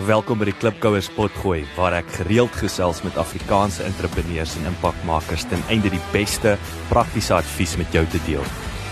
[0.00, 5.60] Welkom by die Klipkouers potgooi waar ek gereeld gesels met Afrikaanse entrepreneurs en impakmakers ten
[5.68, 6.54] einde die beste
[6.88, 8.46] praktiese advies met jou te deel.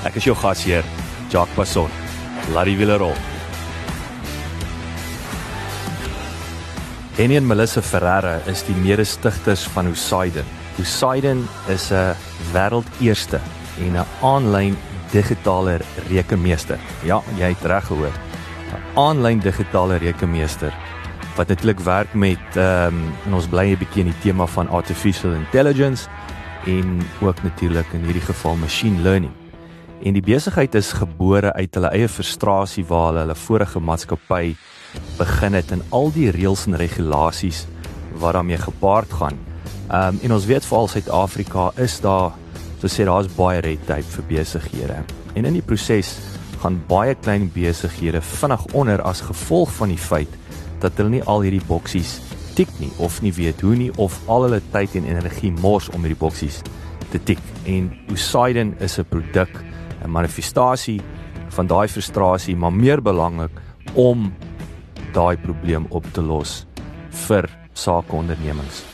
[0.05, 0.85] Ek is jou gasheer,
[1.33, 1.89] Jacques Passon.
[2.53, 3.17] Laat die wiele rol.
[7.17, 10.45] Henny en Melissa Ferreira is die mede-stigters van Poseidon.
[10.77, 12.15] Poseidon is 'n
[12.53, 13.41] wêreldeerste
[13.81, 14.77] en 'n aanlyn
[15.13, 15.81] digitale
[16.11, 16.79] rekenmeester.
[17.05, 18.13] Ja, jy het reg gehoor.
[18.13, 20.73] 'n Aanlyn digitale rekenmeester
[21.37, 24.69] wat natuurlik werk met ehm um, en ons bly 'n bietjie in die tema van
[24.69, 26.09] artificial intelligence
[26.67, 29.33] en ook natuurlik in hierdie geval machine learning.
[30.03, 34.57] En die besigheid is gebore uit hulle eie frustrasie waar hulle hulle vorige maatskappy
[35.19, 37.67] begin het en al die reëls en regulasies
[38.19, 39.39] wat daarmee gepaard gaan.
[39.91, 42.33] Ehm um, en ons weet veral Suid-Afrika is daar
[42.81, 45.03] so sê daar's baie red tape vir besighede.
[45.35, 46.19] En in die proses
[46.61, 50.33] gaan baie klein besighede vinnig onder as gevolg van die feit
[50.81, 52.19] dat hulle nie al hierdie boksies
[52.59, 56.05] tik nie of nie weet hoe nie of al hulle tyd en energie mors om
[56.05, 56.61] hierdie boksies
[57.11, 57.41] te tik.
[57.67, 59.51] En Poseidon is 'n produk,
[60.05, 61.01] 'n manifestasie
[61.49, 63.51] van daai frustrasie, maar meer belangrik
[63.95, 64.33] om
[65.13, 66.67] daai probleem op te los
[67.27, 68.90] vir sakeondernemings.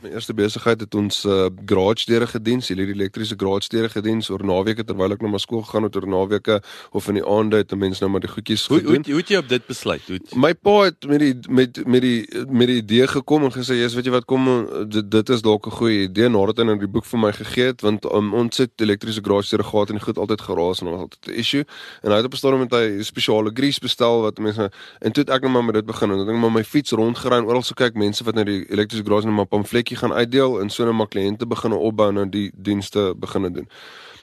[0.00, 4.40] My eerste besigheid het ons uh, garage deure gedien, hierdie elektriese garage deure gedien oor
[4.48, 6.56] naweke terwyl ek nou maar skool gegaan het oor naweke
[6.96, 9.04] of in die aande het mense nou maar die goedjies hoe, gedoen.
[9.04, 10.06] Hoe hoe het jy op dit besluit?
[10.08, 10.16] Hoe.
[10.40, 13.98] My pa het met die met met die met die idee gekom en gesê, "Jesus,
[13.98, 14.48] weet jy wat kom
[14.88, 17.66] dit, dit is dalk 'n goeie idee nadat hy nou die boek vir my gegee
[17.66, 20.88] het want um, ons het elektriese garage deure gehad en die goed altyd geraas en
[20.88, 21.64] was altyd 'n issue."
[22.02, 25.24] En hy het op 'n stadium met hy spesiale grease bestel wat mense en toe
[25.24, 27.36] het ek nou maar met dit begin en dan het ek maar my fiets rondgery
[27.36, 29.46] en oral so kyk mense wat nou die elektriese garage net maar
[29.90, 33.68] pamfletjie gaan uitdeel en so net maar kliënte begine opbou nou die dienste begine doen.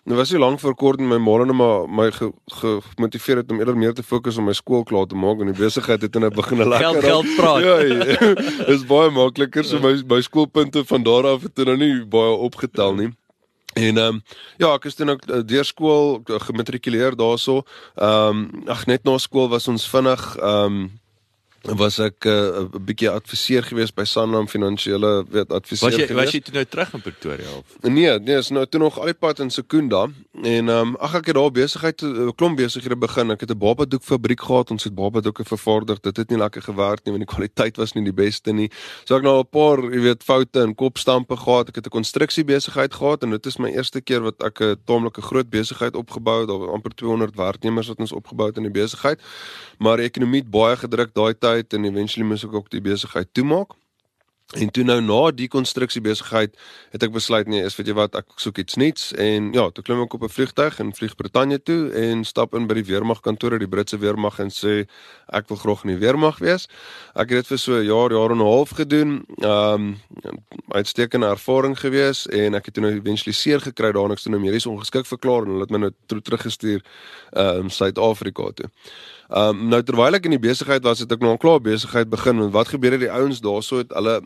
[0.05, 3.51] Nou was nie lank voor kort en my môre net maar my gemotiveer ge het
[3.51, 6.15] om eerder meer te fokus op my skool klaar te maak en die besigheid het
[6.15, 7.63] net begin lekker geld, geld praat.
[7.63, 8.33] Ja, ja
[8.73, 12.95] is baie makliker so my my skoolpunte van daar af het nou nie baie opgetel
[12.95, 13.11] nie.
[13.73, 14.21] En ehm um,
[14.57, 17.63] ja, ek is toe nou deur skool gematrikuleer daarso.
[17.95, 20.87] Ehm um, ag net na skool was ons vinnig ehm um,
[21.75, 26.25] was ek 'n uh, bietjie adviseur gewees by Sanlam finansiële weet adviseur was jy, gewees.
[26.25, 27.65] Was jy toe nou terug in Pretoria of?
[27.81, 30.07] Nee, nee, is nou toe nog al die pad in Sekunda
[30.43, 33.31] en ehm um, ag ek het daar besigheid 'n klomp besighede begin.
[33.31, 34.71] Ek het 'n babadoek fabriek gehad.
[34.71, 35.99] Ons het babadoeke vervaardig.
[35.99, 38.69] Dit het nie lekker gewerk nie want die kwaliteit was nie die beste nie.
[39.03, 41.69] So ek nou 'n paar, jy weet, foute en kopstampe gehad.
[41.69, 44.75] Ek het 'n konstruksie besigheid gehad en dit is my eerste keer wat ek 'n
[44.85, 46.47] taamlike groot besigheid opgebou het.
[46.47, 49.19] Daar was amper 200 werknemers wat ons opgebou het in die besigheid.
[49.79, 52.81] Maar die ekonomie het baie gedruk daai tyd besigheid en eventually moes ek ook die
[52.81, 53.75] besigheid toemaak.
[54.55, 56.53] En toe nou na die konstruksie besigheid
[56.93, 59.83] het ek besluit nee, is weet jy wat, ek soek iets nuuts en ja, toe
[59.83, 63.19] klim ek op 'n vliegtuig en vlieg Brittanje toe en stap in by die weermag
[63.21, 64.87] kantoor, die Britse weermag en sê
[65.27, 66.67] ek wil graag in die weermag wees.
[67.13, 69.25] Ek het dit vir so 'n jaar, jaar en 'n half gedoen.
[69.43, 69.99] Um
[70.71, 74.31] uitstekende ervaring gewees en ek het toe nou eventually seer gekry daar en ek het
[74.31, 76.81] nou medies ongeskik verklaar en hulle het my nou teruggestuur
[77.35, 78.69] um Suid-Afrika toe.
[79.27, 82.07] Ehm um, nou terwyl ek in die besigheid was, het ek nou al klaar besigheid
[82.09, 84.21] begin en wat gebeur het die ouens daarso het hulle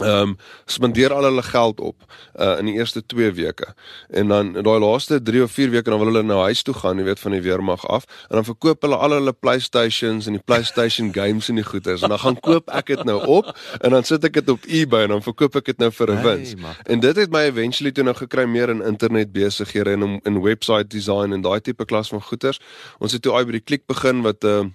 [0.00, 0.36] ehm um,
[0.66, 1.96] spandeer al hulle geld op
[2.40, 3.74] uh in die eerste 2 weke.
[4.10, 6.98] En dan daai laaste 3 of 4 weke dan wil hulle nou huis toe gaan,
[6.98, 10.42] jy weet van die weermag af, en dan verkoop hulle al hulle PlayStations en die
[10.44, 14.04] PlayStation games en die goeders en dan gaan koop ek dit nou op en dan
[14.04, 16.54] sit ek dit op eBay en dan verkoop ek dit nou vir 'n wins.
[16.56, 20.42] Hey, en dit het my eventually toe nou gekry meer in internet besighede en in
[20.42, 22.60] website design en daai tipe klas van goeders.
[22.98, 24.70] Ons het toe uit by die klik begin wat 'n uh,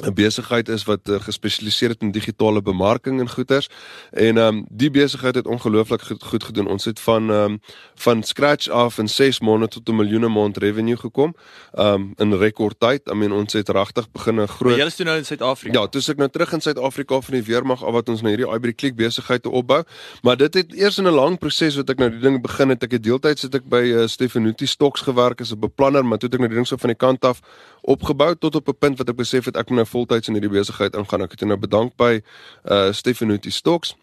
[0.00, 3.68] 'n besigheid is wat uh, gespesialiseer het in digitale bemarking en goederes.
[4.10, 6.66] En ehm um, die besigheid het ongelooflik goed, goed gedoen.
[6.66, 7.60] Ons het van ehm um,
[7.94, 11.34] van scratch af in 6 maande tot 'n miljoene maand revenue gekom.
[11.72, 13.08] Ehm um, in rekordtyd.
[13.10, 15.80] I mean ons het regtig begin 'n groot Jy is toe nou in Suid-Afrika.
[15.80, 18.54] Ja, toe ek nou terug in Suid-Afrika van die weermag af wat ons nou hierdie
[18.54, 19.82] Ivory Click besigheid te opbou.
[20.22, 22.82] Maar dit het eers in 'n lang proses wat ek nou die ding begin het.
[22.82, 26.28] Ek het deeltyds het ek by uh, Stefanuti Stocks gewerk as 'n beplanner, maar toe
[26.28, 27.40] het ek nou die ding so van die kant af
[27.82, 30.50] opgebou tot op 'n punt wat ek besef het ek moet nou voltyds in hierdie
[30.50, 31.22] besigheid ingaan.
[31.22, 32.22] Ek het nou bedank by
[32.64, 33.96] uh Stefanuti Stocks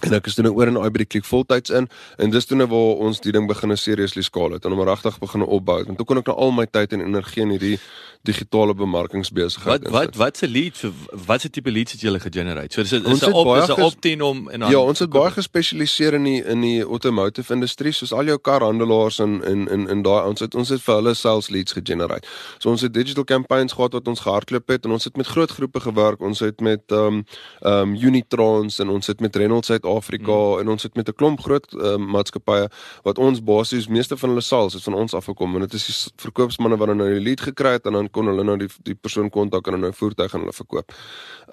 [0.00, 2.66] En ek is toe nou oor in Ivory Click voltyds in en dis toe nou
[2.70, 5.82] waar ons die ding begin seriously skaal het en om regtig begin opbou.
[5.84, 7.76] En toe kon ek nou al my tyd en energie in hierdie
[8.24, 9.92] digitale bemarkingsbesigheid insit.
[9.92, 10.86] Wat wat wat se leads
[11.26, 12.72] wat se tipe leads het julle gegenerate?
[12.72, 15.30] So dis is 'n op is 'n opteen om en dan Ja, ons het baie
[15.30, 20.02] gespesialiseer in die in die automotive industrie soos al jou karhandelaars en in in in
[20.02, 22.26] daai ons het ons het vir hulle sales leads gegenerate.
[22.58, 25.50] So ons het digital campaigns gehad wat ons gehardloop het en ons het met groot
[25.50, 26.20] groepe gewerk.
[26.20, 27.24] Ons het met ehm um,
[27.60, 30.60] ehm um, Unitrons en ons het met Reynolds Suid-Afrika mm.
[30.60, 32.68] en ons het met 'n klomp groot uh, maatskappye
[33.02, 36.12] wat ons basies meeste van hulle sales het van ons afgekom en dit is die
[36.16, 39.30] verkoopsmanne wat nou die lead gekry het en dan kon hulle nou die die persoon
[39.30, 40.92] kontak en nou 'n voertuig aan hulle verkoop.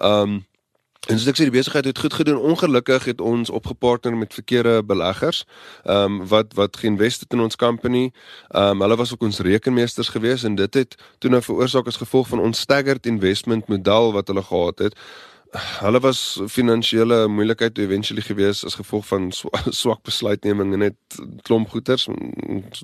[0.00, 0.46] Um
[1.08, 2.36] En soos ek sê die besigheid het goed gedoen.
[2.36, 5.44] Ongelukkig het ons opgepartner met verkeerde beleggers.
[5.84, 8.10] Ehm um, wat wat geïnvesteer in ons company.
[8.48, 11.96] Ehm um, hulle was ook ons rekenmeesters gewees en dit het toe nou veroorsaak as
[11.96, 14.98] gevolg van ons staggered investment model wat hulle gehad het.
[15.56, 19.30] Hulle was finansiële moeilikheid eventually gewees as gevolg van
[19.80, 22.04] swak besluitneming en net klomp goeters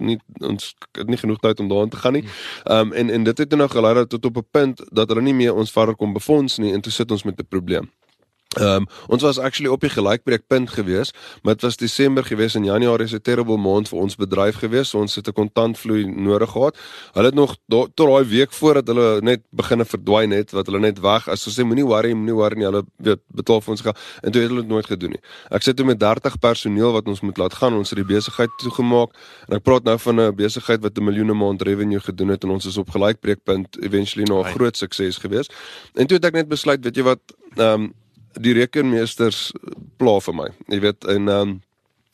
[0.00, 2.25] nie ons het nie genoeg tyd om daarin te gaan nie.
[2.64, 5.34] Ehm um, en en dit het nou gelei tot op 'n punt dat hulle nie
[5.34, 7.90] meer ons verder kon befonds nie en toe sit ons met 'n probleem.
[8.55, 11.11] Ehm um, ons was actually op die gelykbreekpunt gewees,
[11.43, 14.89] maar dit was Desember gewees en Januarie is 'n terrible maand vir ons bedryf gewees.
[14.89, 16.77] So ons het 'n kontantvloei nodig gehad.
[17.12, 21.01] Hulle het nog tot daai week voordat hulle net begine verdwyn het, wat hulle net
[21.01, 21.29] weg.
[21.29, 22.65] As ons sê moenie worry, moenie worry nie.
[22.65, 25.21] Hulle weet betaal vir ons gaan en toe het hulle dit nooit gedoen nie.
[25.50, 27.75] Ek sit toe met 30 personeel wat ons moet laat gaan.
[27.75, 29.11] Ons het die besigheid toegemaak
[29.49, 32.50] en ek praat nou van 'n besigheid wat 'n miljoene maand revenue gedoen het en
[32.50, 35.49] ons is op gelykbreekpunt eventually na 'n groot sukses gewees.
[35.95, 37.21] En toe het ek net besluit, weet jy wat,
[37.57, 37.93] ehm um,
[38.41, 39.53] die rekenmeesters
[40.01, 40.49] pla vir my.
[40.73, 41.61] Jy weet en ehm um,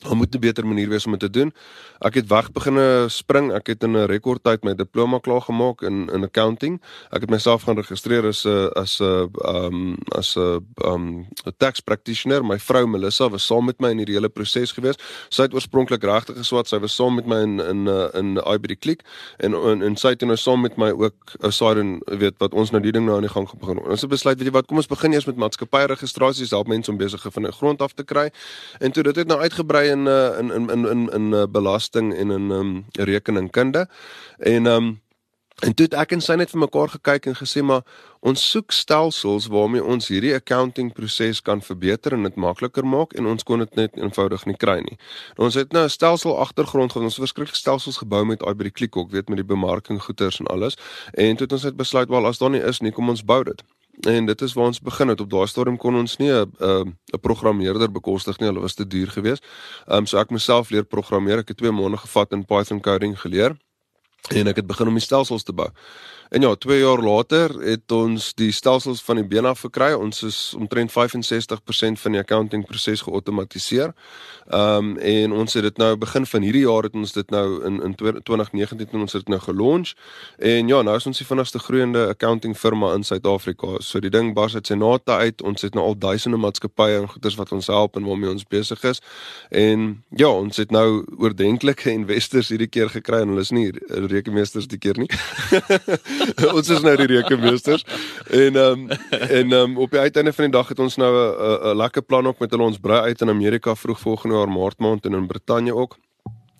[0.01, 1.53] Daar moet 'n beter manier wees om dit te doen.
[1.99, 3.53] Ek het weg begine spring.
[3.53, 6.81] Ek het in 'n rekordtyd my diploma klaar gemaak in in accounting.
[7.09, 11.79] Ek het myself gaan registreer as 'n as 'n um as 'n um 'n tax
[11.79, 12.45] practitioner.
[12.45, 14.95] My vrou Melissa was saam met my in hierdie hele proses gewees.
[15.29, 16.67] Sy het oorspronklik regtig geswat.
[16.67, 19.01] Sy was saam met my in in uh, in IBD Click
[19.37, 22.53] en en, en sy het nou saam met my ook 'n uh, side weet wat
[22.53, 23.79] ons nou die ding nou aan die gang begin.
[23.79, 26.91] Ons het besluit, weet jy wat, kom ons begin eers met maatskappy registrasies, help mense
[26.91, 28.31] om besig van 'n grond af te kry.
[28.79, 32.51] En toe dit het nou uitgebrei in in in in in in belasting en in
[32.51, 33.87] um rekeningkunde.
[34.39, 35.01] En um
[35.61, 37.83] en toe het ek en sy net vir mekaar gekyk en gesê maar
[38.25, 43.29] ons soek stelsels waarmee ons hierdie accounting proses kan verbeter en dit makliker maak en
[43.29, 44.97] ons kon dit net eenvoudig nie kry nie.
[45.37, 47.05] En ons het nou 'n stelsel agtergrond gehad.
[47.05, 50.77] Ons het verskriklik stelsels gebou met iBry Clickhook, weet met die bemarking goeders en alles.
[51.13, 53.43] En toe het ons net besluit wel as daar nie is nie, kom ons bou
[53.43, 53.63] dit.
[54.07, 55.21] En dit is waar ons begin het.
[55.21, 56.51] Op daai stadium kon ons nie 'n
[57.13, 58.47] 'n programmeerder bekostig nie.
[58.47, 59.45] Hulle was te duur geweest.
[59.87, 61.37] Ehm um, so ek myself leer programmeer.
[61.37, 63.57] Ek het 2 maande gevat in Python coding geleer
[64.29, 65.69] en ek het begin om die stelsels te bou.
[66.31, 69.91] En ja, 2 jaar later het ons die stelsels van die been af gekry.
[69.93, 73.91] Ons is omtrent 65% van die accounting proses geautomatiseer.
[74.47, 77.65] Ehm um, en ons het dit nou begin van hierdie jaar het ons dit nou
[77.67, 79.91] in in 2019 het ons dit nou gelunch.
[80.37, 83.75] En ja, nou is ons die vinnigste groeiende accounting firma in Suid-Afrika.
[83.79, 85.41] So die ding bars uit sy nate uit.
[85.41, 88.83] Ons het nou al duisende maatskappye en goederes wat ons help en waarmee ons besig
[88.83, 89.01] is.
[89.49, 93.71] En ja, ons het nou oordentlike investors hierdie keer gekry en hulle is nie
[94.11, 95.09] rekenmeesters die keer nie.
[96.57, 97.85] ons is nou die rekenmeesters.
[98.29, 101.11] En ehm um, en ehm um, op die uiteinde van die dag het ons nou
[101.11, 104.49] 'n 'n lekker plan op met hulle ons brei uit in Amerika vroeg volgende jaar
[104.49, 105.97] Maart maand en in Brittanje ook.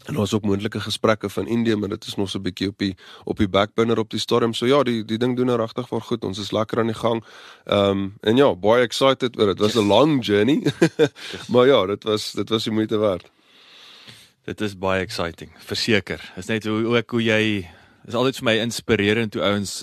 [0.05, 2.77] En ons ook moontlike gesprekke van Indië, maar dit is nog so 'n bietjie op
[2.77, 4.53] die op die backburner op die storm.
[4.53, 6.23] So ja, die die ding doen nou regtig vir goed.
[6.23, 7.23] Ons is lekker aan die gang.
[7.65, 9.57] Ehm um, en ja, baie excited oor dit.
[9.57, 10.73] Dit was 'n long journey.
[11.51, 13.31] maar ja, dit was dit was die moeite werd.
[14.49, 15.51] Dit is baie exciting.
[15.65, 16.23] Verseker.
[16.35, 17.41] Is net hoe ook hoe jy
[18.07, 19.81] is altyd vir my inspirerend hoe ouens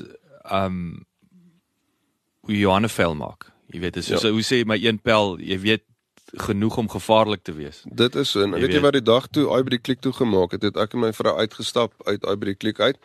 [0.50, 0.80] um
[2.48, 3.50] hoe Johanne vel maak.
[3.68, 4.18] Jy weet, ja.
[4.18, 5.84] so hoe sê my een pel, jy weet
[6.36, 7.82] genoeg om gevaarlik te wees.
[7.84, 8.42] Dit is so.
[8.42, 10.80] En jy weet, weet jy wat die dag toe Ivory Click toe gemaak het, het
[10.80, 12.98] ek en my vrou uitgestap uit Ivory Click uit.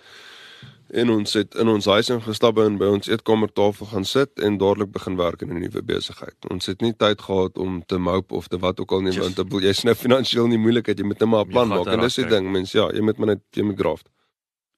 [0.94, 4.92] En ons het in ons huis ingestap en by ons eetkamertafel gaan sit en dadelik
[4.94, 6.38] begin werk in 'n nuwe besigheid.
[6.54, 9.38] Ons het nie tyd gehad om te mope of te wat ook al nie want
[9.64, 12.28] jy's nou finansiëel nie moeilikheid, jy moet net maar 'n plan maak en dis die
[12.28, 14.02] ding, mens ja, jy moet maar net jy moet graaf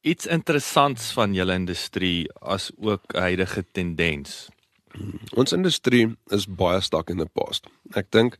[0.05, 4.47] iets interessants van julle industrie as ook huidige tendens.
[5.35, 7.65] Ons industrie is baie stak in the past.
[7.97, 8.37] Ek dink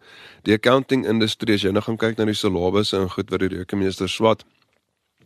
[0.47, 3.51] die accounting industrie as jy nou gaan kyk na die salarissse en goed wat die
[3.57, 4.45] rekenmeester swat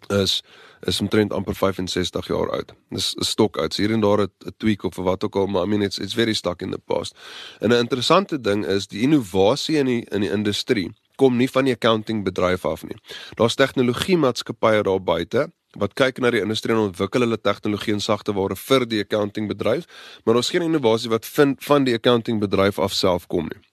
[0.07, 0.43] is
[0.87, 2.73] is omtrent amper 65 jaar oud.
[2.89, 3.75] Dis 'n stok uit.
[3.75, 6.33] Hier en daar 'n tweak of wat ook al, maar I mean it's it's very
[6.33, 7.15] stuck in the past.
[7.59, 11.67] En 'n interessante ding is die innovasie in die in die industrie kom nie van
[11.67, 12.97] die accounting bedryf af nie.
[13.35, 18.01] Daar's tegnologie maatskappye daar buite wat kyk na die industrie en ontwikkel hulle tegnologie en
[18.01, 19.85] sagte ware vir die accounting bedryf,
[20.25, 23.68] maar ons geen innovasie wat vind van die accounting bedryf af self kom nie.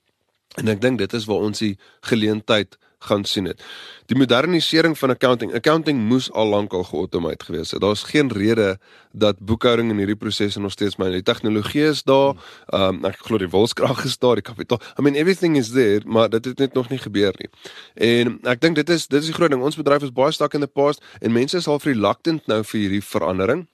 [0.57, 1.77] En ek dink dit is waar ons die
[2.09, 3.63] geleentheid gaan sien het.
[4.07, 7.81] Die modernisering van accounting, accounting moes al lank al geautomaat gewees het.
[7.81, 8.79] Daar's geen rede
[9.13, 12.35] dat boekhouding in hierdie prosesse nog steeds maar die tegnologie is daar.
[12.67, 14.81] Ehm um, ek glo die wilskrag is daar, die kapitaal.
[14.99, 17.51] I mean everything is there, maar dit het net nog nie gebeur nie.
[17.95, 19.63] En ek dink dit is dit is die groot ding.
[19.63, 22.81] Ons bedryf is baie stak in the past en mense is al reluctant nou vir
[22.81, 23.67] hierdie verandering.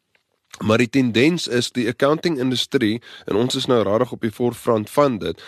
[0.60, 4.90] Maar die tendens is die accounting industrie en ons is nou regtig op die voorfront
[4.90, 5.40] van dit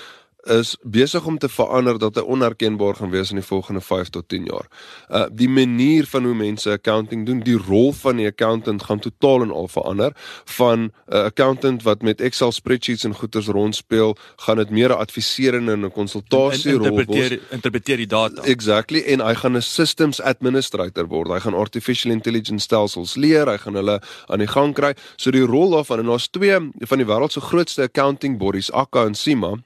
[0.46, 4.28] is besig om te verander dat hy onherkenbaar gaan wees in die volgende 5 tot
[4.28, 4.68] 10 jaar.
[5.08, 9.42] Uh die manier van hoe mense accounting doen, die rol van die accountant gaan totaal
[9.42, 10.12] en al verander
[10.44, 14.98] van 'n uh, accountant wat met Excel spreadsheets en goeders rondspeel, gaan dit meer 'n
[14.98, 17.40] adviserende en 'n konsultasie rol word.
[17.50, 18.42] Interpreteer die data.
[18.42, 21.28] Exactly en hy gaan 'n systems administrator word.
[21.28, 24.94] Hy gaan artificial intelligence stelsels leer, hy gaan hulle aan die gang kry.
[25.16, 29.04] So die rol daarvan en daar's twee van die wêreld se grootste accounting bodies, Akka
[29.04, 29.56] en Sima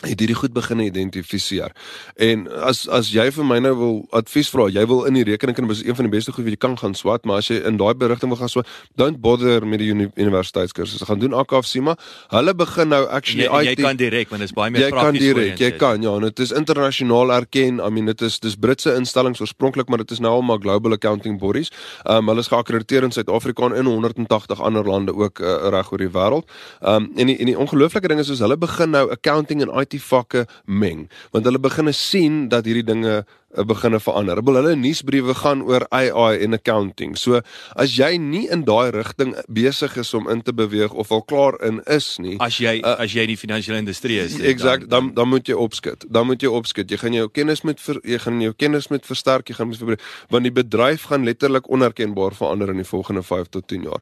[0.00, 1.72] het hierdie goed begin identifiseer.
[2.16, 5.74] En as as jy vir my nou wil advies vra, jy wil in die rekeningkunde
[5.76, 7.76] is een van die beste goed wat jy kan gaan swat, maar as jy in
[7.80, 11.04] daai berigting wil gaan swat, don't bother met die uni universiteitskursusse.
[11.04, 11.96] Gaan doen AKFSIMA.
[12.32, 13.82] Hulle begin nou actually jy, IT.
[13.82, 15.20] Jy kan direk want dit is baie meer prakties.
[15.20, 17.84] Jy kan direk, jy kan ja, en dit is internasionaal erken.
[17.84, 20.96] I mean dit is dis Britse instellings oorspronklik, maar dit is nou al maar global
[20.96, 21.68] accounting bodies.
[22.06, 25.92] Ehm um, hulle is geakkrediteer in Suid-Afrika en in 180 ander lande ook uh, reg
[25.92, 26.48] oor die wêreld.
[26.80, 29.76] Ehm um, en die, en die ongelooflike ding is soos hulle begin nou accounting en
[29.82, 33.24] IT IT vakke meng want hulle begine sien dat hierdie dinge
[33.56, 34.38] eh, begine verander.
[34.38, 37.16] Hulle hulle nuusbriewe gaan oor AI en accounting.
[37.18, 37.40] So
[37.74, 41.58] as jy nie in daai rigting besig is om in te beweeg of al klaar
[41.66, 42.36] in is nie.
[42.38, 44.38] As jy uh, as jy in die finansiële industrie is.
[44.38, 46.06] Exact, dan, dan dan moet jy opskit.
[46.08, 46.90] Dan moet jy opskit.
[46.90, 49.80] Jy gaan jou kennis met ver, jy gaan jou kennis met versterk, jy gaan met
[49.80, 54.00] verbreek want die bedryf gaan letterlik onherkenbaar verander in die volgende 5 tot 10 jaar.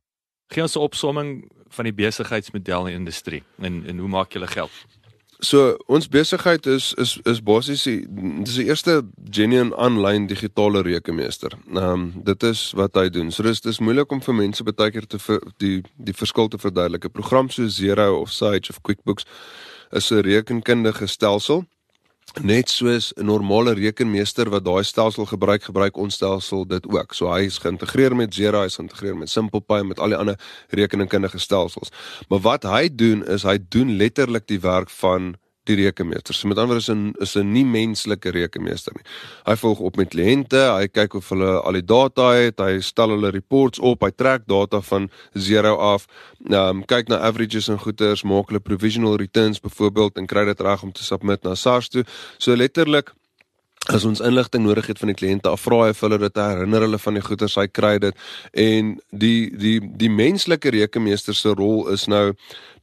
[0.53, 1.31] Gee ons 'n opsomming
[1.69, 4.73] van die besigheidsmodel in die industrie en en hoe maak julle geld?
[5.41, 11.55] So ons besigheid is is is basies dis die eerste genuine aanlyn digitale rekenmeester.
[11.75, 13.31] Ehm um, dit is wat hy doen.
[13.31, 16.59] So dis dis moeilik om vir mense baie keer te vir, die die verskil te
[16.59, 17.05] verduidelik.
[17.05, 19.27] 'n Program so Xero of Sage of QuickBooks
[19.91, 21.65] is 'n rekenkundige stelsel
[22.43, 27.15] net soos 'n normale rekenmeester wat daai stelsel gebruik, gebruik ons stelsel dit ook.
[27.15, 30.17] So hy is geïntegreer met Xero, hy is geïntegreer met SimplePay en met al die
[30.17, 31.91] ander rekeningkundige stelsels.
[32.29, 35.37] Maar wat hy doen is hy doen letterlik die werk van
[35.69, 36.35] die rekenmeester.
[36.35, 39.05] So met ander woorde is 'n is 'n nie menslike rekenmeester nie.
[39.45, 43.11] Hy volg op met kliënte, hy kyk of hulle al die data het, hy stel
[43.11, 46.07] hulle reports op, hy trek data van 0 af,
[46.47, 50.61] ehm um, kyk na averages en goeders, maak hulle provisional returns byvoorbeeld en kry dit
[50.61, 52.05] reg om te submit na SARS toe.
[52.39, 53.13] So letterlik
[53.95, 56.99] as ons inligting nodig het van die kliënte, afvra hy vir hulle dit herinner hulle
[57.01, 58.17] van die goeder sy kry dit.
[58.53, 62.35] En die die die menslike rekenmeester se rol is nou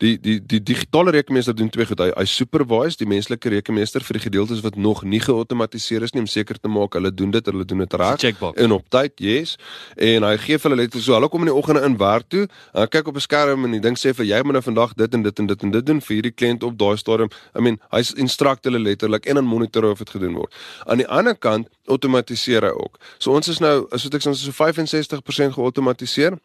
[0.02, 2.02] die die die digitale rekenmeester doen twee goed.
[2.02, 6.26] Hy, hy supervise die menslike rekenmeester vir die gedeeltes wat nog nie geautomatiseer is nie
[6.26, 8.20] om seker te maak hulle doen dit hulle doen dit reg.
[8.60, 9.56] En op tyd yes.
[9.96, 12.48] En hy gee vir hulle net so hulle kom in die oggende in werk toe.
[12.74, 15.14] En kyk op 'n skerm en die ding sê vir jy moet nou vandag dit
[15.14, 17.30] en dit en dit en dit doen vir hierdie kliënt op daai stadium.
[17.56, 20.54] I mean hy's instruct hulle letterlik en dan monitor of dit gedoen word.
[20.95, 23.00] aan die ander kant outomatiseer hy ook.
[23.18, 26.38] So ons is nou, as ek sê, ons is so 65% geautomatiseer.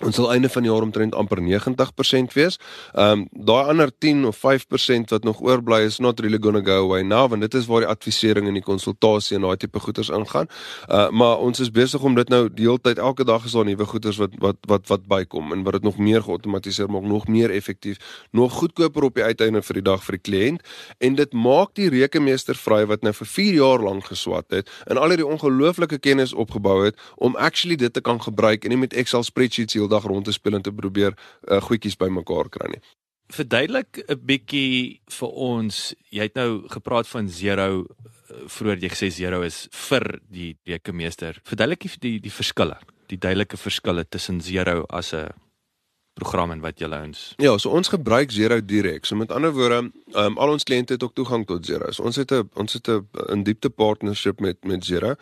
[0.00, 2.56] Ons sal einde van die jaar omtrent amper 90% wees.
[2.94, 6.64] Ehm um, daai ander 10 of 5% wat nog oorbly is not really going to
[6.64, 9.80] go away now want dit is waar die advisering en die konsultasie en daai tipe
[9.80, 10.48] goeders ingaan.
[10.88, 13.64] Uh maar ons is besig om dit nou die hele tyd elke dag is daar
[13.64, 17.28] nuwe goeders wat wat wat wat bykom en wat dit nog meer geautomatiseer maak, nog
[17.28, 20.64] meer effektief, nog goedkoper op die uiteinde vir die dag vir die kliënt
[20.98, 24.96] en dit maak die rekenmeester vry wat nou vir 4 jaar lank geswat het en
[24.96, 28.96] al hierdie ongelooflike kennis opgebou het om actually dit te kan gebruik en nie met
[28.96, 32.82] Excel spreadsheets dag rond te speel en te probeer uh, goedjies bymekaar kry nie.
[33.30, 39.10] Verduidelik 'n bietjie vir ons, jy het nou gepraat van zero uh, vroeër jy gesê
[39.10, 41.38] zero is vir die rekenmeester.
[41.44, 45.30] Verduidelik die die, die verskille, die duidelike verskille tussen zero as 'n
[46.20, 47.24] program en wat julle ons.
[47.42, 49.08] Ja, so ons gebruik Zero direk.
[49.08, 51.90] So met ander woorde, um, al ons kliënte het ook toegang tot Zero.
[51.96, 55.14] So ons het 'n ons het 'n in diepte partnership met met Zero.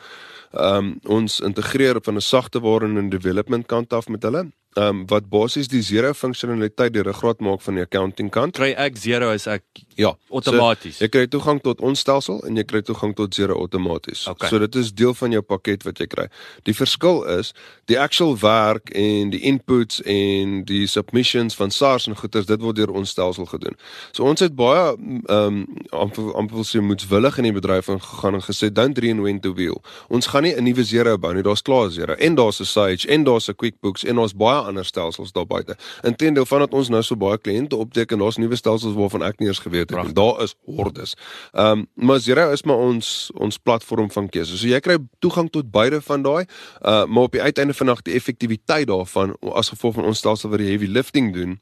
[0.53, 4.89] Ehm um, ons integreer van 'n sagte ware en development kant af met hulle ehm
[4.89, 8.55] um, wat basies die zero funksionaliteit die ruggraat maak van die accounting kant.
[8.55, 9.65] Kry ek zero as ek
[9.99, 10.99] ja, outomaties.
[10.99, 14.27] So, jy kry toegang tot ons stelsel en jy kry toegang tot zero outomaties.
[14.31, 14.51] Okay.
[14.53, 16.29] So dit is deel van jou pakket wat jy kry.
[16.69, 17.51] Die verskil is
[17.91, 22.79] die actual werk en die inputs en die submissions van SARS en goeders dit word
[22.79, 23.75] deur ons stelsel gedoen.
[24.13, 25.59] So ons het baie ehm um,
[25.91, 29.83] amper amper sê moetswillig in die bedryf ingegaan en gesê don't reinvent the wheel.
[30.09, 31.43] Ons gaan nie 'n nuwe zero bou nie.
[31.43, 34.87] Daar's klaar zero en daar's 'n Sage en daar's 'n QuickBooks en ons baie ander
[34.87, 35.77] stelsels daar buite.
[36.07, 39.63] Intendeel vandat ons nou so baie kliënte opteken, daar's nuwe stelsels waarvan ek nie eens
[39.65, 40.17] geweet het nie.
[40.17, 41.17] Daar is hordes.
[41.53, 44.59] Ehm um, maar Zero is maar ons ons platform van keuse.
[44.59, 46.45] So jy kry toegang tot beide van daai,
[46.83, 50.51] uh maar op die uiteinde van nag die effektiwiteit daarvan as gevolg van ons stelsel
[50.51, 51.59] wat die heavy lifting doen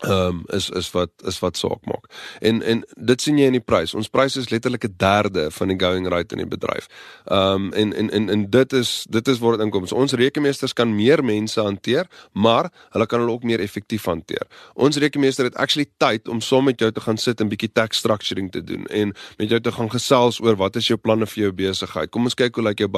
[0.00, 2.06] ehm um, is is wat is wat saak maak.
[2.40, 3.94] En en dit sien jy in die prys.
[3.94, 6.86] Ons prys is letterlik 'n derde van die going rate in die bedryf.
[7.24, 9.86] Ehm um, en en en en dit is dit is waar dit inkom.
[9.86, 14.46] So ons rekenmeesters kan meer mense hanteer, maar hulle kan hulle ook meer effektief hanteer.
[14.74, 17.96] Ons rekenmeester het actually tyd om saam met jou te gaan sit en bietjie tax
[17.96, 21.42] structuring te doen en met jou te gaan gesels oor wat is jou planne vir
[21.42, 22.10] jou besigheid.
[22.10, 22.90] Kom ons kyk hoe lyk jou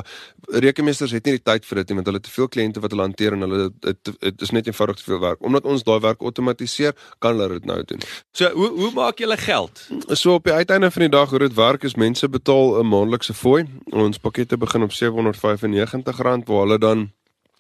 [0.49, 2.91] rekenmeesters het nie die tyd vir dit nie want hulle het te veel kliënte wat
[2.95, 5.43] hulle hanteer en hulle dit is net eenvoudig te veel werk.
[5.43, 8.01] Omdat ons daai werk outomatiseer gebeur, kan hulle dit nou doen.
[8.33, 9.89] So hoe hoe maak julle geld?
[10.09, 13.35] So op die uiteinde van die dag hoe dit werk is mense betaal 'n maandelikse
[13.35, 13.67] fooi.
[13.91, 17.13] Ons pakkette begin op R795 waar hulle dan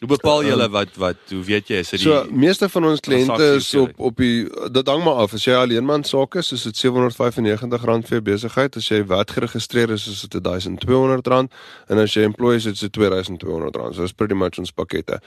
[0.03, 2.89] Hoe bepaal jy hulle wat wat hoe weet jy is dit die So meeste van
[2.89, 6.51] ons kliënte is op op die dit hang maar af as jy alleenman saak is
[6.57, 11.31] is dit R795 vir besigheid as jy wat geregistreer is is dit R1200
[11.87, 15.21] en as jy employee is dit R2200 so is pretty much ons pakkette.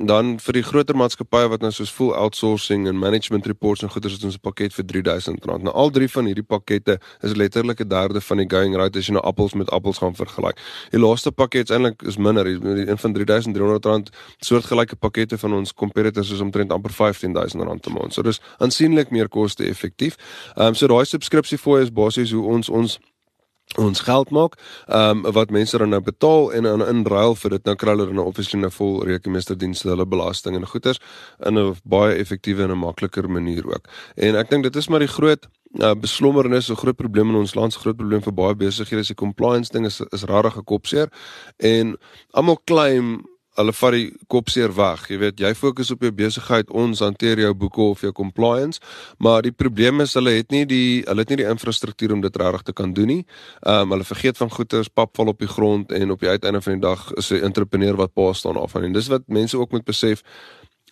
[0.00, 4.16] Dan vir die groter maatskappye wat nou soos full outsourcing en management reports en goeders
[4.16, 7.88] het ons 'n pakket vir R3000 nou al drie van hierdie pakkette is letterlik 'n
[7.88, 10.56] derde van die going rate as jy nou appels met appels gaan vergelyk
[10.90, 15.72] die laaste pakket is eintlik is minder die een van R3300 soortgelyke pakkette van ons
[15.72, 18.14] competitors is omtrent amper R15000 per maand.
[18.14, 20.16] So dis aansienlik meer koste-effektief.
[20.56, 22.98] Ehm um, so daai subskripsiefooi is basies hoe ons ons
[23.80, 27.50] ons geld maak, ehm um, wat mense dan nou betaal en in in ruil vir
[27.50, 31.00] dit nou kry hulle dan nou obviously 'n vol rekenmeesterdienste, hulle belasting en goederes
[31.46, 33.88] in 'n baie effektiewe en 'n makliker manier ook.
[34.16, 35.46] En ek dink dit is maar die groot
[35.80, 39.06] uh, beslommernis, 'n groot probleem in ons land, 'n groot probleem vir baie besighede, is
[39.06, 41.08] die compliance ding is is rarig gekopseer
[41.56, 41.96] en
[42.30, 43.24] almal claim
[43.60, 45.04] hulle vat die kopseer weg.
[45.10, 48.80] Jy weet, jy fokus op jou besigheid, ons hanteer jou boeke of jou compliance,
[49.18, 52.36] maar die probleem is hulle het nie die hulle het nie die infrastruktuur om dit
[52.40, 53.20] regtig te kan doen nie.
[53.66, 56.62] Ehm um, hulle vergeet van goeders, pap val op die grond en op die uiteinde
[56.64, 59.72] van die dag is 'n entrepreneur wat pa staan af en dis wat mense ook
[59.72, 60.22] moet besef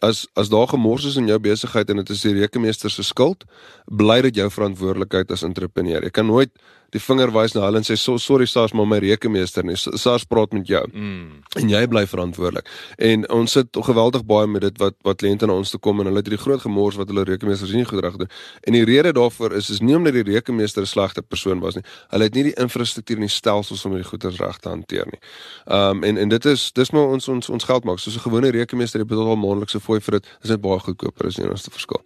[0.00, 3.44] as as daar gemors is in jou besigheid en dit is die rekenmeester se skuld,
[3.84, 6.02] bly dit jou verantwoordelikheid as entrepreneur.
[6.02, 6.50] Jy kan nooit
[6.94, 9.76] die vinger wys na hulle en sê so, sorry SARS maar my rekenmeester nie.
[9.76, 10.84] SARS praat met jou.
[10.92, 11.42] Mm.
[11.58, 12.68] en jy bly verantwoordelik.
[12.98, 16.06] En ons sit geweldig baie met dit wat wat kliënte na ons toe kom en
[16.06, 18.30] hulle het hierdie groot gemors wat hulle rekenmeesters nie goed reg doen.
[18.68, 21.84] En die rede daarvoor is is nie omdat die rekenmeester 'n slegte persoon was nie.
[22.10, 25.20] Hulle het nie die infrastruktuur en die stelsels om die goeder reg te hanteer nie.
[25.66, 27.98] Um, en en dit is dis maar ons ons ons geld maak.
[27.98, 31.34] Soos 'n gewone rekenmeester jy betaal maandelikse fooi vir dit is net baie goedkoper as
[31.34, 32.02] die enigste verskil.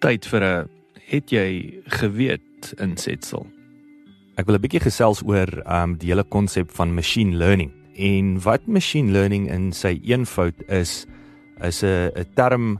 [0.00, 0.68] Tyd vir 'n
[1.10, 2.40] het jy geweet
[2.78, 3.46] insetsel.
[4.36, 7.72] Ek wil 'n bietjie gesels oor um die hele konsep van machine learning.
[7.94, 11.06] En wat machine learning in sy eenvoud is
[11.60, 12.78] is 'n 'n term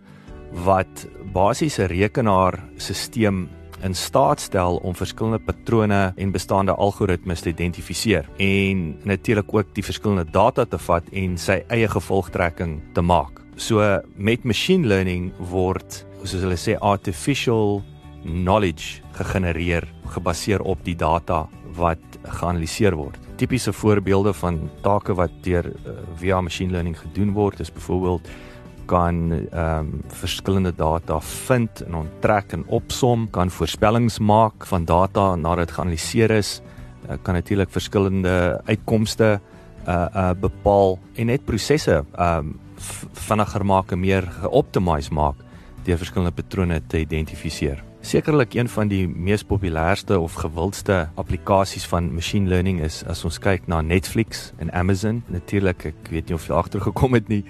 [0.65, 3.49] wat basies 'n rekenaarstelsel
[3.83, 9.85] in staat stel om verskillende patrone en bestaande algoritmes te identifiseer en natuurlik ook die
[9.85, 13.41] verskillende data te vat en sy eie gevolgtrekking te maak.
[13.57, 17.81] So met machine learning word soos hulle sê artificial
[18.25, 21.47] knowledge gegenereer gebaseer op die data
[21.79, 23.19] wat geanaliseer word.
[23.41, 28.29] Tipiese voorbeelde van take wat deur uh, via machine learning gedoen word is byvoorbeeld
[28.91, 35.35] kan ehm um, verskillende data vind en onttrek en opsom, kan voorspellings maak van data
[35.35, 36.61] nadat dit geanaliseer is,
[37.07, 39.41] uh, kan natuurlik verskillende uitkomste
[39.89, 42.59] uh uh bepaal en net prosesse ehm um,
[43.13, 45.37] vinniger maak en meer geoptimiseer maak
[45.85, 47.90] deur verskillende patrone te identifiseer.
[48.01, 53.37] Sekerlik een van die mees populairste of gewildste applikasies van machine learning is as ons
[53.39, 55.21] kyk na Netflix en Amazon.
[55.29, 57.43] Natuurlik, ek weet nie of jy agtergekom het nie.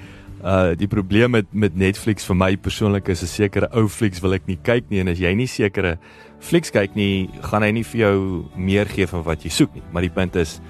[0.42, 4.34] Uh die probleem met met Netflix vir my persoonlik is 'n sekere ou flieks wil
[4.34, 5.98] ek nie kyk nie en as jy nie sekere
[6.40, 9.82] flieks kyk nie, gaan hy nie vir jou meer gee van wat jy soek nie.
[9.92, 10.60] Maar die punt is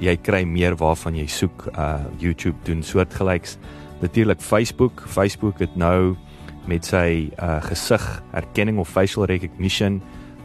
[0.00, 1.66] jy kry meer waarvan jy soek.
[1.76, 3.58] Uh YouTube doen soortgelyks.
[4.00, 5.04] Natuurlik Facebook.
[5.06, 6.16] Facebook het nou
[6.66, 10.00] met sy uh gesig herkenning of facial recognition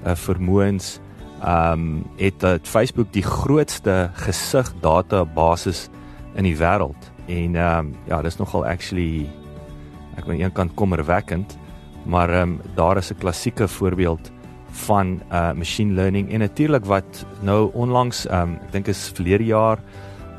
[0.06, 1.00] uh vermoëns
[1.42, 5.90] um het dat Facebook die grootste gesig database
[6.36, 9.30] in die wêreld en um ja dis nogal actually
[10.18, 11.58] ek aan een kant kommerwekkend
[12.06, 14.32] maar um daar is 'n klassieke voorbeeld
[14.72, 16.32] van uh machine learning.
[16.32, 19.80] En natuurlik wat nou onlangs um ek dink is verlede jaar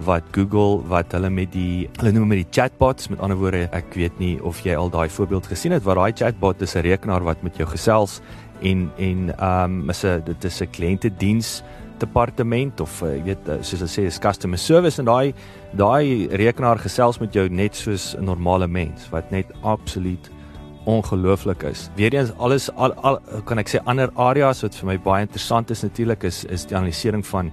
[0.04, 3.94] wat Google wat hulle met die hulle noem met die chatbots met ander woorde ek
[3.98, 7.24] weet nie of jy al daai voorbeeld gesien het waar daai chatbot is 'n rekenaar
[7.24, 8.20] wat met jou gesels
[8.62, 11.62] en en ehm um, is 'n dit is 'n kliëntediens
[11.98, 15.34] departement of uh, jy weet soos hulle sê is customer service en daai
[15.72, 20.30] daai rekenaar gesels met jou net soos 'n normale mens wat net absoluut
[20.84, 21.90] ongelooflik is.
[21.96, 25.84] Weereens alles al, al kan ek sê ander areas wat vir my baie interessant is
[25.86, 27.52] natuurlik is is die analisering van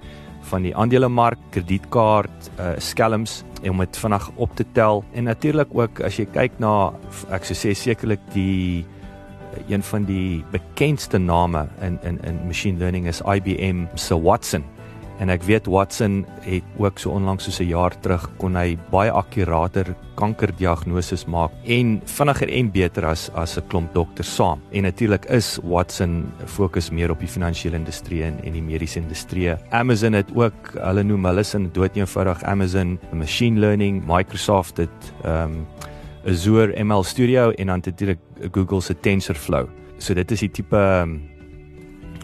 [0.50, 6.00] van die aandelemark, kredietkaart, uh skelms om dit vinnig op te tel en natuurlik ook
[6.00, 6.92] as jy kyk na
[7.28, 8.86] ek sou sê sekerlik die
[9.68, 14.64] een van die bekendste name in in in machine learning is IBM se Watson.
[15.20, 19.10] En ek weet Watson het ook so onlangs soos 'n jaar terug kon hy baie
[19.10, 24.60] akkurater kankerdiagnoses maak en vinniger en beter as as 'n klomp dokters saam.
[24.72, 29.54] En natuurlik is Watson fokus meer op die finansiële industrie en, en die mediese industrie.
[29.70, 35.52] Amazon het ook, hulle noem hulle sin dood eenvoudig Amazon machine learning, Microsoft het ehm
[35.52, 35.66] um,
[36.26, 38.18] Azure ML Studio en dan natuurlik
[38.52, 39.68] Google se TensorFlow.
[39.98, 41.20] So dit is die tipe um,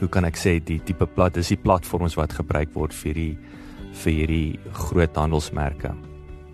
[0.00, 3.32] hoe kan ek sê die tipe plat dis die platforms wat gebruik word vir die
[3.96, 5.94] vir hierdie groot handelsmerke.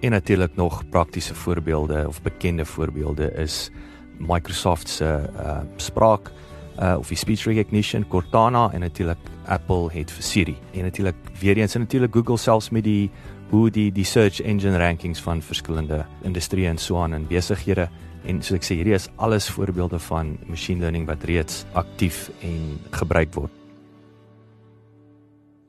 [0.03, 3.71] En natuurlik nog praktiese voorbeelde of bekende voorbeelde is
[4.19, 6.31] Microsoft se uh spraak
[6.79, 10.57] uh of die speech recognition Cortana en natuurlik Apple het vir Siri.
[10.73, 13.11] En natuurlik weer eens en natuurlik Google selfs met die
[13.51, 17.89] hoe die die search engine rankings van verskillende industrieë en so aan en besighede
[18.25, 22.79] En so ek sê hierdie is alles voorbeelde van machine learning wat reeds aktief en
[22.95, 23.53] gebruik word.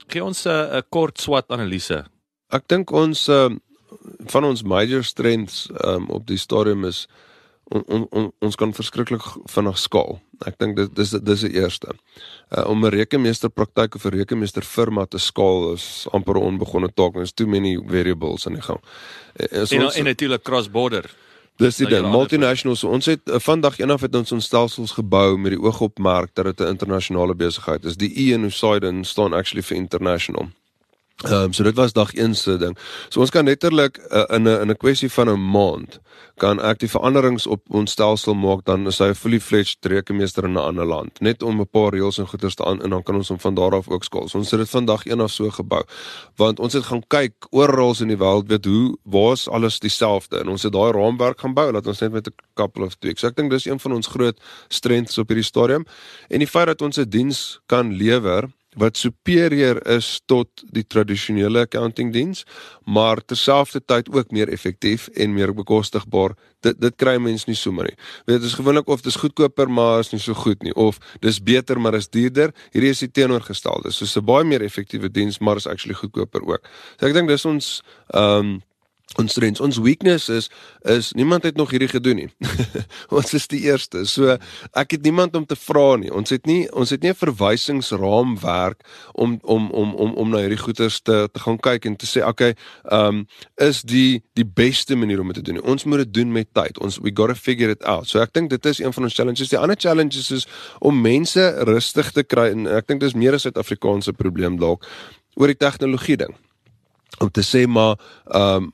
[0.07, 2.03] Gee ons 'n uh, kort SWOT analise.
[2.53, 3.49] Ek dink ons uh,
[4.29, 7.07] van ons major strengths um, op die stadium is
[7.71, 10.19] on, on, on, ons kan verskriklik vinnig skaal.
[10.45, 11.95] Ek dink dit dis dis die eerste.
[12.51, 16.93] Uh, om 'n rekenmeester praktyk of 'n rekenmeester firma te skaal is amper 'n onbegonne
[16.93, 17.13] taak.
[17.13, 18.81] There's too many variables in die gang.
[19.39, 21.09] Uh, en en natuurlik cross border
[21.61, 22.81] Dis die ding, multinationals.
[22.81, 25.99] So ons het uh, vandag eendag het ons ons stelsels gebou met die oog op
[26.01, 27.97] mark dat dit 'n internasionale besigheid is.
[27.97, 30.49] Die E in Poseidon staan actually vir international.
[31.23, 32.77] Ehm um, so dit was dag 1 se ding.
[33.09, 35.99] So ons kan letterlik uh, in 'n in 'n kwessie van 'n maand
[36.37, 40.43] kan ek die veranderings op ons stelsel maak dan is hy 'n fully fledged rekenmeester
[40.43, 43.03] in 'n ander land net om 'n paar reëls en goeders te aan en dan
[43.03, 44.27] kan ons hom van daar af ook skaal.
[44.27, 45.83] So ons het dit vandag een of so gebou.
[46.35, 50.47] Want ons het gaan kyk oral in die wêreld weet hoe waar's alles dieselfde en
[50.47, 53.21] ons het daai raamwerk gaan bou dat ons net met 'n couple of tweaks.
[53.21, 55.85] So ek dink dis een van ons groot strengths op hierdie stadium
[56.29, 61.65] en die feit dat ons 'n diens kan lewer wat superieur is tot die tradisionele
[61.67, 62.43] accounting diens,
[62.85, 66.35] maar terselfdertyd ook meer effektief en meer bekostigbaar.
[66.63, 67.97] Dit dit kry mense nie sommer nie.
[68.25, 70.99] Weet dit is gewoonlik of dit is goedkoper maar is nie so goed nie of
[71.19, 72.53] dis beter maar is duurder.
[72.71, 73.91] Hierdie is die teenoorgestelde.
[73.91, 76.63] So 'n baie meer effektiewe diens maar is actually goedkoper ook.
[76.99, 77.81] So ek dink dis ons
[78.13, 78.61] ehm um,
[79.21, 80.49] ons strengths ons weakness is
[80.89, 82.29] is niemand het nog hierdie gedoen nie.
[83.17, 84.05] ons is die eerste.
[84.09, 84.37] So
[84.73, 86.11] ek het niemand om te vra nie.
[86.13, 88.81] Ons het nie ons het nie 'n verwysingsraamwerk
[89.13, 92.25] om om om om om na hierdie goeters te te gaan kyk en te sê
[92.25, 92.55] okay,
[92.89, 95.61] ehm um, is die die beste manier om dit te doen.
[95.61, 95.63] Nie.
[95.71, 96.79] Ons moet dit doen met tyd.
[96.79, 98.07] Ons we got to figure it out.
[98.07, 99.49] So ek dink dit is een van ons challenges.
[99.49, 100.47] Die ander challenges is
[100.79, 104.85] om mense rustig te kry en ek dink dis meer 'n Suid-Afrikaanse probleem dalk
[105.35, 106.35] oor die tegnologie ding.
[107.19, 108.71] Om te sê maar ehm um,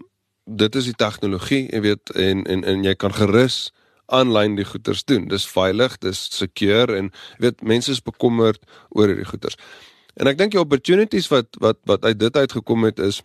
[0.58, 3.70] dit is die tegnologie, jy weet, en en en jy kan gerus
[4.10, 5.28] aanlyn die goeders doen.
[5.30, 9.58] Dis veilig, dis secure en jy weet mense is bekommerd oor hierdie goeders.
[10.18, 13.22] En ek dink die opportunities wat wat wat uit dit uitgekom het is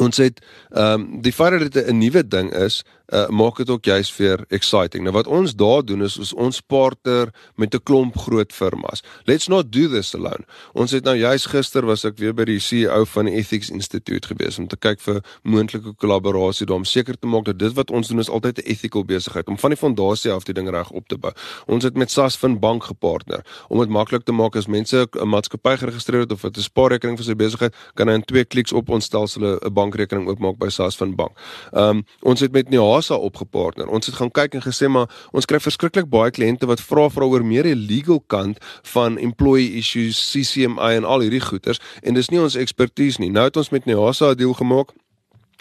[0.00, 0.38] ons het
[0.70, 2.82] ehm um, die feit dat dit 'n nuwe ding is,
[3.12, 5.04] uh, maak dit ook juist vir exciting.
[5.04, 9.02] Nou wat ons daar doen is, is ons partner met 'n klomp groot firmas.
[9.24, 10.44] Let's not do this alone.
[10.72, 14.28] Ons het nou juist gister was ek weer by die CEO van die Ethics Institute
[14.28, 17.90] gewees om te kyk vir moontlike kollaborasie daar om seker te maak dat dit wat
[17.90, 20.90] ons doen is altyd 'n ethical besigheid om van die fondasie af die ding reg
[20.90, 21.32] op te bou.
[21.66, 25.28] Ons het met SAS van bank gepartner om dit maklik te maak as mense 'n
[25.28, 28.88] maatskappy geregistreer het of 'n spaarrekening vir sy besigheid, kan hy in twee kliks op
[28.88, 31.36] ons stelsel 'n bankrekening oopmaak by SAS van bank.
[31.72, 33.88] Ehm um, ons het met Nia NASA opgepartner.
[33.88, 37.26] Ons het gaan kyk en gesê maar ons kry verskriklik baie kliënte wat vra vra
[37.26, 38.62] oor meer die legal kant
[38.94, 43.32] van employee issues, CCMA en al hierdie goeters en dis nie ons ekspertise nie.
[43.34, 44.94] Nou het ons met NASA 'n deal gemaak.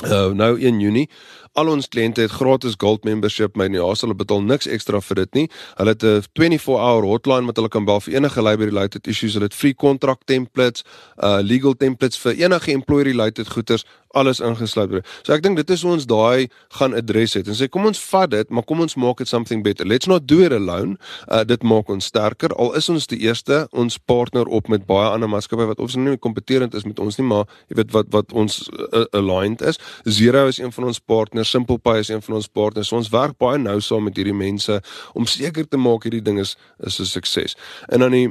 [0.01, 1.09] Uh, nou in Junie
[1.53, 5.33] al ons kliënte het gratis gold membership my nie hulle betaal niks ekstra vir dit
[5.35, 9.07] nie hulle het 'n 24 hour hotline wat hulle kan bel vir enige library related
[9.07, 10.83] issues hulle het free contract templates
[11.21, 15.07] uh legal templates vir enige employee related goeders alles ingesluit word.
[15.25, 17.99] So ek dink dit is hoe ons daai gaan address het en sê kom ons
[18.11, 19.87] vat dit, maar kom ons maak dit something better.
[19.87, 20.97] Let's not do it alone.
[21.27, 22.53] Uh dit maak ons sterker.
[22.61, 26.17] Al is ons die eerste, ons partner op met baie ander maatskappye wat ons nie
[26.21, 29.79] kompeterend is met ons nie, maar jy weet wat wat ons uh, aligned is.
[30.05, 32.91] Zero is een van ons partners, SimplePay is een van ons partners.
[32.91, 34.81] So ons werk baie nou saam met hierdie mense
[35.15, 37.55] om seker te maak hierdie ding is is 'n sukses.
[37.89, 38.29] En dan die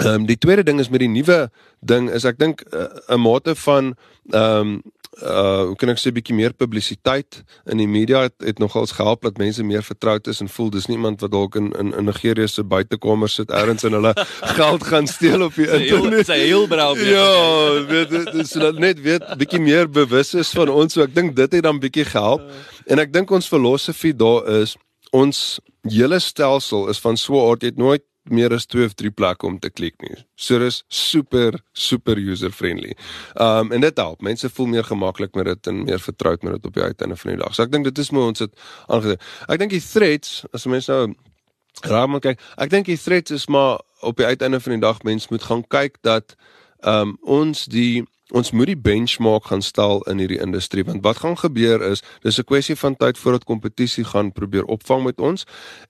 [0.00, 1.50] Ehm um, die tweede ding is met die nuwe
[1.80, 3.94] ding is ek dink eh, 'n uh, mate van
[4.30, 4.82] ehm um,
[5.20, 9.26] uh hoe kan ek sê bietjie meer publisiteit in die media het, het nogals gehelp
[9.26, 12.48] dat mense meer vertroud is en voel dis niemand wat dalk in in in Nigerië
[12.48, 14.14] se buitekamer sit ergens en hulle
[14.58, 16.26] geld gaan steel op die internet.
[16.26, 16.96] Sy heel brau.
[16.96, 21.36] Ja, weet dis dat net weet bietjie meer bewus is van ons so ek dink
[21.36, 22.48] dit het dan bietjie gehelp.
[22.86, 24.76] En ek dink ons filosofie daar is
[25.12, 28.94] ons hele stelsel is van so 'n aard jy het nooit meer as 2 of
[28.94, 30.14] 3 plekke om te klik nie.
[30.36, 32.94] So dis super super user friendly.
[33.34, 34.22] Um en dit help.
[34.22, 37.34] Mense voel meer gemaklik met dit en meer vertroud met dit op die uiteinde van
[37.34, 37.54] die dag.
[37.54, 39.28] So ek dink dit is hoe ons dit aangesit.
[39.48, 41.14] Ek dink die threads as mense nou
[41.88, 45.02] raak maar kyk, ek dink die threads is maar op die uiteinde van die dag
[45.08, 46.36] mense moet gaan kyk dat
[46.86, 51.36] um ons die ons moet die benchmark gaan stel in hierdie industrie want wat gaan
[51.38, 55.44] gebeur is dis 'n kwessie van tyd voordat kompetisie gaan probeer opvang met ons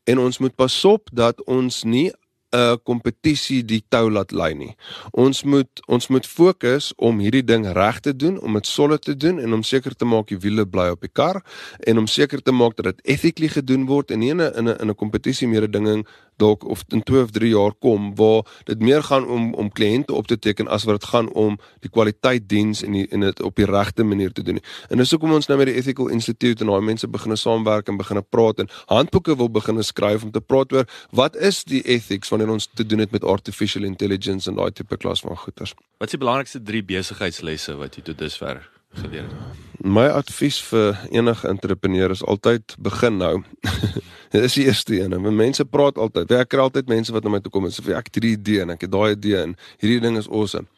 [0.05, 2.11] en ons moet pasop dat ons nie
[2.53, 4.75] 'n kompetisie die tou laat lei nie.
[5.13, 9.17] Ons moet ons moet fokus om hierdie ding reg te doen, om dit solid te
[9.17, 11.43] doen en om seker te maak die wiele bly op die kar
[11.81, 14.91] en om seker te maak dat dit ethically gedoen word en nie in 'n in
[14.91, 16.07] 'n kompetisie meer 'n ding
[16.43, 20.15] dalk of in 2 of 3 jaar kom waar dit meer gaan om om kliënte
[20.15, 23.43] op te teken as wat dit gaan om die kwaliteit diens en die, en dit
[23.43, 24.61] op die regte manier te doen.
[24.91, 28.01] En dis hoekom ons nou met die Ethical Institute en daai mense begine saamwerk en
[28.01, 32.33] begine praat en handboeke wil begine skryf om te praat oor wat is die ethics
[32.33, 35.75] wanneer ons te doen het met artificial intelligence en daai tipe klas van goeters.
[35.99, 39.61] Wat is die belangrikste 3 besigheidslesse wat jy tot dusver geleer het?
[39.83, 43.43] My advies vir enige entrepreneur is altyd begin nou.
[44.33, 45.13] Dit is die eerste een.
[45.13, 46.31] En mense praat altyd.
[46.39, 48.63] Ek kry altyd mense wat na my toe kom en sê ek het hierdie idee
[48.63, 50.69] en ek het daai idee en hierdie ding is awesome.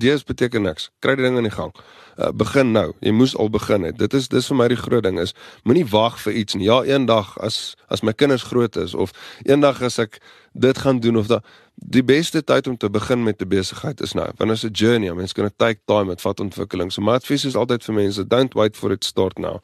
[0.00, 0.88] Dis beteken niks.
[1.04, 1.74] Kry die ding aan die gang.
[2.18, 2.92] Uh, begin nou.
[3.00, 3.98] Jy moes al begin het.
[3.98, 5.32] Dit is dis vir my die groot ding is
[5.64, 6.66] moenie wag vir iets nie.
[6.68, 9.12] Ja, eendag as as my kinders groot is of
[9.48, 10.20] eendag as ek
[10.52, 11.40] dit gaan doen of da
[11.74, 14.30] die beste tyd om te begin met 'n besigheid is nou.
[14.36, 15.12] Want is 'n journey.
[15.12, 16.92] Mense kan 'n take time met vat ontwikkeling.
[16.92, 19.58] So my advies is altyd vir mense don't wait for it start now.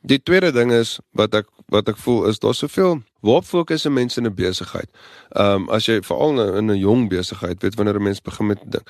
[0.00, 4.20] Die tweede ding is wat ek wat ek voel is daar soveel waarop fokus mense
[4.20, 4.88] in 'n besigheid.
[5.28, 8.58] Ehm um, as jy veral in 'n jong besigheid, weet wanneer 'n mens begin met
[8.66, 8.86] ding.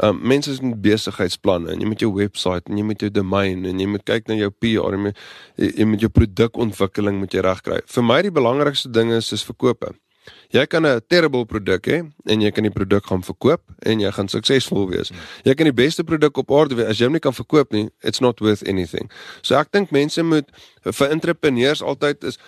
[0.00, 3.10] Ehm um, mense is met besigheidsplanne en jy moet jou webwerf en jy moet jou
[3.12, 5.14] domein en jy moet kyk na jou PR en jy,
[5.76, 7.82] jy moet jou produkontwikkeling moet jy regkry.
[7.84, 9.92] Vir my die belangrikste ding is is verkope.
[10.50, 14.10] Jy kan 'n terrible produk hê en jy kan die produk gaan verkoop en jy
[14.10, 15.12] gaan suksesvol wees.
[15.44, 17.90] Jy kan die beste produk op aarde hê as jy hom nie kan verkoop nie,
[18.02, 19.10] it's not worth anything.
[19.42, 20.48] So ek dink mense moet
[20.82, 22.38] vir entrepreneurs altyd is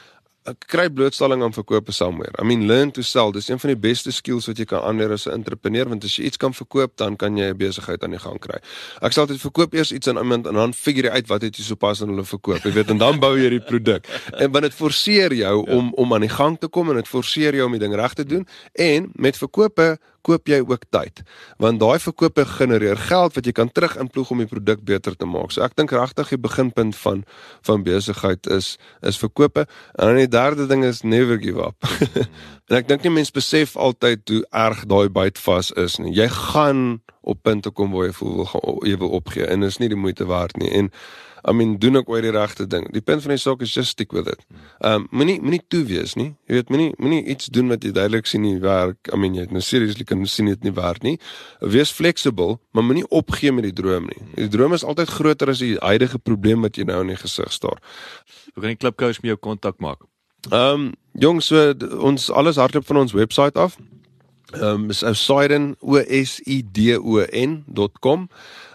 [0.67, 2.33] kry blootstelling aan verkope somewhere.
[2.39, 3.31] I mean learn to sell.
[3.33, 6.17] Dis een van die beste skills wat jy kan aanleer as 'n entrepreneur want as
[6.17, 8.59] jy iets kan verkoop, dan kan jy 'n besigheid aan die gang kry.
[9.01, 11.65] Ek sê altyd verkoop eers iets aan iemand en dan figure uit wat het jy
[11.65, 12.63] sopas aan hulle verkoop.
[12.63, 14.07] Jy weet en dan bou jy die produk.
[14.39, 15.77] En want dit forceer jou ja.
[15.77, 18.15] om om aan die gang te kom en dit forceer jou om die ding reg
[18.15, 21.23] te doen en met verkope koop jy ook tyd.
[21.63, 25.29] Want daai verkope genereer geld wat jy kan terug inploeg om die produk beter te
[25.29, 25.53] maak.
[25.53, 27.25] So ek dink regtig die beginpunt van
[27.67, 29.67] van besigheid is is verkope.
[29.99, 31.77] En dan die derde ding is never give up.
[32.69, 36.15] en ek dink nie mense besef altyd hoe erg daai byt vas is nie.
[36.17, 39.91] Jy gaan op punte kom waar jy voel wil jy wil opgee en is nie
[39.93, 40.71] die moeite werd nie.
[40.71, 40.91] En
[41.43, 42.85] I mean doen ek ooit die regte ding.
[42.95, 44.45] Die punt van die saak is just stick with it.
[44.87, 46.37] Um, moenie moenie toe wees nie.
[46.47, 49.11] Jy weet moenie moenie iets doen wat jy duidelik sien nie werk.
[49.11, 51.17] I mean jy het nou seriously kan sien dit nie werk nie.
[51.75, 54.23] Wees flexible, maar moenie opgee met die droom nie.
[54.39, 57.51] Die droom is altyd groter as die huidige probleem wat jy nou in die gesig
[57.53, 57.83] staar.
[58.55, 60.07] Hoe kan die klipkous met jou kontak maak?
[60.51, 63.77] Um, jong so ons alles hardloop van ons webwerf af.
[64.53, 68.29] Ehm um, is osidon o s i d o n.com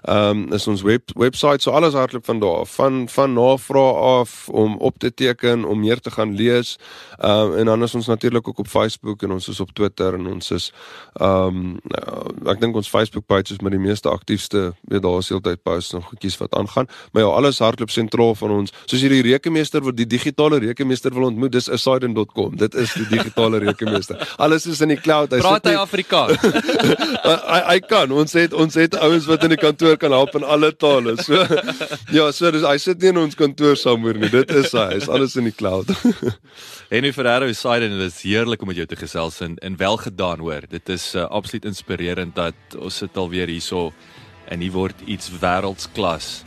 [0.08, 2.74] ehm um, is ons web webwerf so alles hardloop van daar af.
[2.76, 6.78] Van van navraag af om op te teken om meer te gaan lees.
[7.17, 10.13] Ehm um, en dan is ons natuurlik ook op Facebook en ons is op Twitter
[10.13, 10.72] en ons is
[11.13, 11.80] ehm um,
[12.46, 14.74] ek dink ons Facebook page is met die meeste aktiefste.
[14.82, 16.88] Weet daar is heeltyd posts en goedjies wat aangaan.
[17.12, 18.74] Maar ja alles hardloop sentraal van ons.
[18.86, 23.08] Soos jy die rekenmeester wat die digitale rekenmeester wil ontmoet dis asidon.com dit is die
[23.10, 24.20] digitale rekenmeester.
[24.43, 25.34] Alles is in die cloud.
[25.34, 26.41] Hy praat hy Afrikaans?
[27.48, 28.12] Hy hy kan.
[28.15, 31.16] Ons het ons het ouens wat in die kantoor kan help in alle tale.
[31.24, 31.40] So
[32.18, 34.30] ja, so dis hy sit nie in ons kantoor somewhere nie.
[34.34, 34.88] Dit is hy.
[34.96, 35.92] Hy's alles in die cloud.
[36.94, 39.98] Henry Ferrero side en dit is heerlik om met jou te gesels en en wel
[40.06, 40.68] gedaan hoor.
[40.72, 43.92] Dit is uh, absoluut inspirerend dat ons sit alweer hierso
[44.48, 46.42] en hier word iets wêreldsklas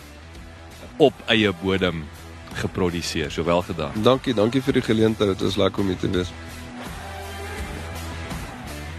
[1.01, 2.05] op eie bodem
[2.61, 3.31] geproduseer.
[3.31, 4.03] So wel gedaan.
[4.03, 5.37] Dankie, dankie vir die geleentheid.
[5.37, 6.33] Dit is lekker om hier te wees.